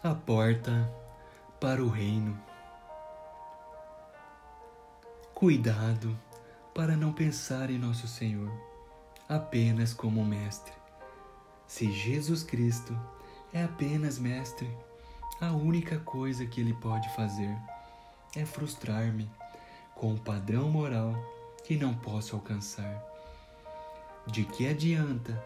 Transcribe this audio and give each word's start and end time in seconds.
A 0.00 0.14
porta 0.14 0.88
para 1.60 1.82
o 1.82 1.88
reino. 1.88 2.40
Cuidado 5.34 6.16
para 6.72 6.96
não 6.96 7.12
pensar 7.12 7.68
em 7.68 7.80
nosso 7.80 8.06
Senhor 8.06 8.48
apenas 9.28 9.92
como 9.92 10.24
mestre. 10.24 10.72
Se 11.66 11.90
Jesus 11.90 12.44
Cristo 12.44 12.96
é 13.52 13.64
apenas 13.64 14.20
mestre, 14.20 14.70
a 15.40 15.50
única 15.50 15.98
coisa 15.98 16.46
que 16.46 16.60
ele 16.60 16.74
pode 16.74 17.12
fazer 17.16 17.58
é 18.36 18.46
frustrar-me 18.46 19.28
com 19.96 20.12
um 20.12 20.16
padrão 20.16 20.70
moral 20.70 21.12
que 21.64 21.74
não 21.74 21.92
posso 21.92 22.36
alcançar. 22.36 23.04
De 24.28 24.44
que 24.44 24.68
adianta 24.68 25.44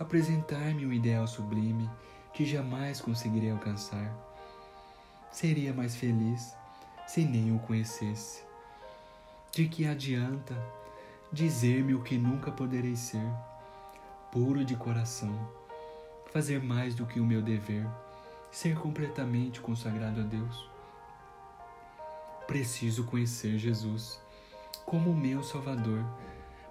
apresentar-me 0.00 0.84
um 0.84 0.92
ideal 0.92 1.28
sublime 1.28 1.88
que 2.34 2.44
jamais 2.44 3.00
conseguirei 3.00 3.52
alcançar. 3.52 4.12
Seria 5.30 5.72
mais 5.72 5.94
feliz 5.94 6.54
se 7.06 7.24
nem 7.24 7.54
o 7.54 7.60
conhecesse. 7.60 8.42
De 9.52 9.68
que 9.68 9.86
adianta 9.86 10.54
dizer-me 11.32 11.94
o 11.94 12.02
que 12.02 12.18
nunca 12.18 12.50
poderei 12.50 12.96
ser, 12.96 13.24
puro 14.32 14.64
de 14.64 14.74
coração, 14.74 15.32
fazer 16.32 16.60
mais 16.60 16.94
do 16.96 17.06
que 17.06 17.20
o 17.20 17.24
meu 17.24 17.40
dever, 17.40 17.86
ser 18.50 18.76
completamente 18.76 19.60
consagrado 19.60 20.20
a 20.20 20.24
Deus? 20.24 20.68
Preciso 22.48 23.04
conhecer 23.04 23.58
Jesus 23.58 24.20
como 24.84 25.14
meu 25.14 25.42
Salvador, 25.42 26.04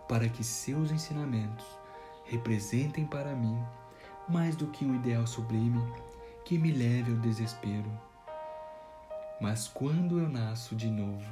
para 0.09 0.27
que 0.27 0.43
seus 0.43 0.91
ensinamentos 0.91 1.65
representem 2.25 3.05
para 3.05 3.33
mim 3.33 3.57
mais 4.27 4.55
do 4.55 4.67
que 4.67 4.85
um 4.85 4.95
ideal 4.95 5.27
sublime 5.27 5.81
que 6.45 6.57
me 6.57 6.71
leve 6.71 7.11
ao 7.11 7.17
desespero. 7.17 7.91
Mas 9.39 9.67
quando 9.67 10.19
eu 10.19 10.29
nasço 10.29 10.75
de 10.75 10.89
novo, 10.89 11.29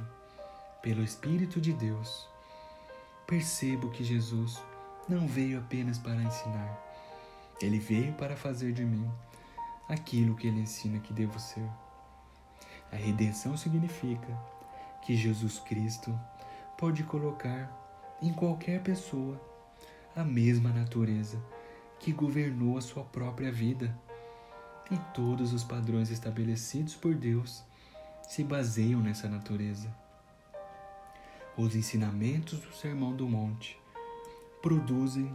pelo 0.82 1.02
Espírito 1.02 1.60
de 1.60 1.72
Deus, 1.72 2.28
percebo 3.26 3.90
que 3.90 4.04
Jesus 4.04 4.60
não 5.08 5.26
veio 5.26 5.58
apenas 5.58 5.98
para 5.98 6.22
ensinar, 6.22 6.78
ele 7.60 7.78
veio 7.78 8.12
para 8.14 8.36
fazer 8.36 8.72
de 8.72 8.84
mim 8.84 9.08
aquilo 9.88 10.34
que 10.36 10.46
ele 10.46 10.60
ensina 10.60 10.98
que 10.98 11.12
devo 11.12 11.38
ser. 11.38 11.68
A 12.90 12.96
redenção 12.96 13.56
significa 13.56 14.28
que 15.02 15.16
Jesus 15.16 15.58
Cristo 15.60 16.18
pode 16.76 17.02
colocar 17.04 17.70
em 18.20 18.32
qualquer 18.32 18.82
pessoa 18.82 19.40
a 20.14 20.22
mesma 20.22 20.70
natureza 20.70 21.42
que 22.02 22.12
governou 22.12 22.76
a 22.76 22.80
sua 22.80 23.04
própria 23.04 23.50
vida. 23.50 23.96
E 24.90 24.98
todos 25.14 25.52
os 25.52 25.62
padrões 25.62 26.10
estabelecidos 26.10 26.94
por 26.94 27.14
Deus 27.14 27.64
se 28.28 28.42
baseiam 28.42 29.00
nessa 29.00 29.28
natureza. 29.28 29.88
Os 31.56 31.76
ensinamentos 31.76 32.58
do 32.58 32.72
Sermão 32.74 33.14
do 33.14 33.28
Monte 33.28 33.80
produzem 34.60 35.34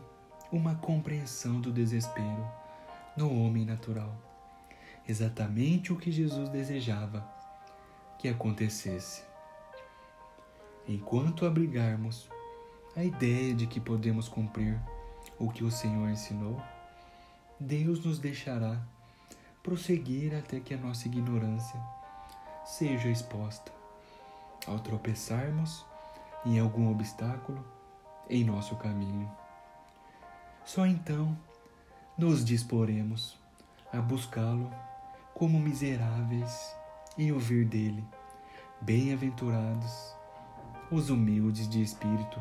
uma 0.52 0.76
compreensão 0.76 1.62
do 1.62 1.72
desespero 1.72 2.46
no 3.16 3.34
homem 3.42 3.66
natural. 3.66 4.14
Exatamente 5.08 5.94
o 5.94 5.96
que 5.96 6.12
Jesus 6.12 6.50
desejava 6.50 7.26
que 8.20 8.28
acontecesse. 8.28 9.24
Enquanto 10.88 11.46
abrigarmos 11.46 12.30
a 12.96 13.04
ideia 13.04 13.54
de 13.54 13.68
que 13.68 13.80
podemos 13.80 14.28
cumprir 14.28 14.80
o 15.40 15.50
que 15.50 15.64
o 15.64 15.72
Senhor 15.72 16.10
ensinou, 16.10 16.62
Deus 17.60 18.04
nos 18.04 18.20
deixará 18.20 18.80
prosseguir 19.64 20.36
até 20.36 20.60
que 20.60 20.74
a 20.74 20.78
nossa 20.78 21.08
ignorância 21.08 21.80
seja 22.66 23.10
exposta. 23.10 23.72
Ao 24.66 24.80
tropeçarmos 24.80 25.86
em 26.46 26.59
algum 26.59 26.92
obstáculo 26.92 27.64
em 28.30 28.44
nosso 28.44 28.76
caminho, 28.76 29.30
só 30.66 30.86
então 30.86 31.38
nos 32.18 32.44
disporemos 32.44 33.38
a 33.94 34.02
buscá-lo 34.02 34.70
como 35.34 35.59
miseráveis 35.59 36.76
e 37.18 37.31
ouvir 37.31 37.66
dele: 37.66 38.03
Bem-aventurados 38.81 40.14
os 40.92 41.09
humildes 41.09 41.70
de 41.70 41.81
espírito 41.81 42.40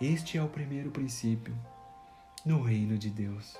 este 0.00 0.36
é 0.36 0.42
o 0.42 0.48
primeiro 0.48 0.90
princípio 0.90 1.56
no 2.44 2.60
reino 2.60 2.98
de 2.98 3.08
Deus. 3.08 3.56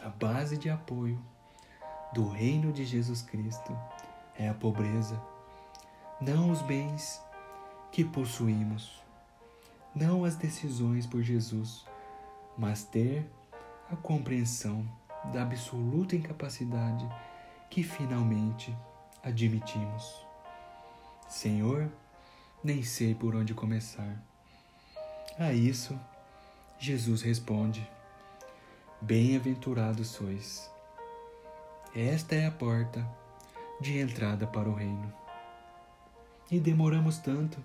A 0.00 0.08
base 0.08 0.56
de 0.56 0.70
apoio 0.70 1.20
do 2.12 2.28
reino 2.28 2.72
de 2.72 2.84
Jesus 2.84 3.20
Cristo 3.20 3.76
é 4.38 4.48
a 4.48 4.54
pobreza, 4.54 5.20
não 6.20 6.48
os 6.48 6.62
bens 6.62 7.20
que 7.90 8.04
possuímos, 8.04 9.02
não 9.92 10.24
as 10.24 10.36
decisões 10.36 11.06
por 11.06 11.22
Jesus, 11.22 11.84
mas 12.56 12.84
ter 12.84 13.28
a 13.90 13.96
compreensão 13.96 14.88
da 15.32 15.42
absoluta 15.42 16.14
incapacidade 16.14 17.04
que 17.68 17.82
finalmente 17.82 18.72
admitimos. 19.24 20.24
Senhor, 21.28 21.90
nem 22.62 22.84
sei 22.84 23.12
por 23.12 23.34
onde 23.34 23.54
começar 23.54 24.22
a 25.38 25.52
isso, 25.52 25.98
Jesus 26.78 27.22
responde: 27.22 27.88
Bem-aventurados 29.00 30.08
sois. 30.08 30.70
Esta 31.94 32.34
é 32.34 32.46
a 32.46 32.50
porta 32.50 33.06
de 33.80 33.98
entrada 33.98 34.46
para 34.46 34.68
o 34.68 34.74
reino. 34.74 35.12
E 36.50 36.60
demoramos 36.60 37.18
tanto 37.18 37.62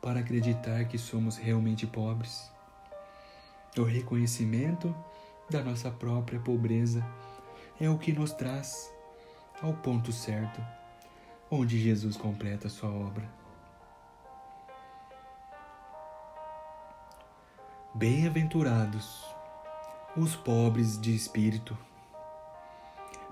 para 0.00 0.20
acreditar 0.20 0.84
que 0.86 0.98
somos 0.98 1.36
realmente 1.36 1.86
pobres. 1.86 2.50
O 3.76 3.82
reconhecimento 3.82 4.94
da 5.50 5.62
nossa 5.62 5.90
própria 5.90 6.38
pobreza 6.40 7.04
é 7.80 7.88
o 7.88 7.98
que 7.98 8.12
nos 8.12 8.32
traz 8.32 8.92
ao 9.60 9.72
ponto 9.74 10.12
certo, 10.12 10.64
onde 11.50 11.82
Jesus 11.82 12.16
completa 12.16 12.68
sua 12.68 12.90
obra. 12.90 13.43
Bem-aventurados 17.96 19.24
os 20.16 20.34
pobres 20.34 21.00
de 21.00 21.14
espírito, 21.14 21.78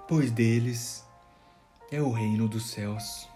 pois 0.07 0.31
deles 0.31 1.05
é 1.91 2.01
o 2.01 2.13
reino 2.13 2.47
dos 2.47 2.71
céus. 2.71 3.29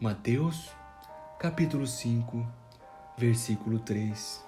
Mateus, 0.00 0.72
capítulo 1.38 1.86
5, 1.86 2.44
versículo 3.16 3.78
3. 3.78 4.47